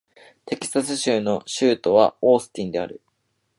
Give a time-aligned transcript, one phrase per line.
[0.47, 3.01] テキサス州の州都はオースティンである